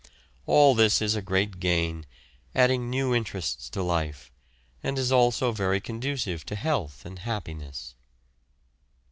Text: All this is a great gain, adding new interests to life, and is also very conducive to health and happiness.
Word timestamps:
All 0.47 0.73
this 0.73 0.99
is 0.99 1.13
a 1.13 1.21
great 1.21 1.59
gain, 1.59 2.07
adding 2.55 2.89
new 2.89 3.13
interests 3.13 3.69
to 3.69 3.83
life, 3.83 4.31
and 4.81 4.97
is 4.97 5.11
also 5.11 5.51
very 5.51 5.79
conducive 5.79 6.43
to 6.47 6.55
health 6.55 7.05
and 7.05 7.19
happiness. 7.19 7.93